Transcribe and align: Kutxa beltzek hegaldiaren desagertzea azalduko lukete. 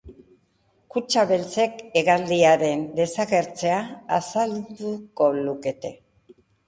Kutxa 0.93 1.25
beltzek 1.31 1.83
hegaldiaren 1.99 2.81
desagertzea 3.01 3.77
azalduko 4.21 5.29
lukete. 5.45 5.93